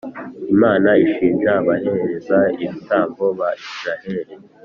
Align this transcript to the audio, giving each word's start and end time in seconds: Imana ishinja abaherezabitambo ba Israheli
Imana 0.53 0.89
ishinja 1.05 1.49
abaherezabitambo 1.59 3.25
ba 3.39 3.49
Israheli 3.65 4.33